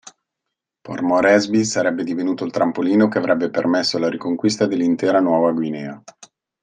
[0.81, 6.01] Port Moresby sarebbe divenuto il trampolino che avrebbe permesso la riconquista dell'intera Nuova Guinea.